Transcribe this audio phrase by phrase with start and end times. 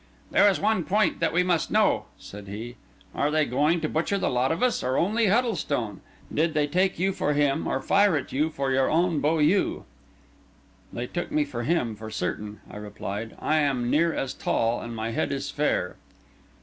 [0.31, 2.75] "There is one point that we must know," said he.
[3.13, 6.01] "Are they going to butcher the lot of us, or only Huddlestone?
[6.33, 9.83] Did they take you for him, or fire at you for your own beaux yeux?"
[10.91, 13.35] "They took me for him, for certain," I replied.
[13.39, 15.97] "I am near as tall, and my head is fair."